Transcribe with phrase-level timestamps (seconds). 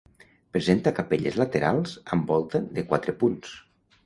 [0.55, 3.55] Presenta capelles laterals amb volta de quatre punts.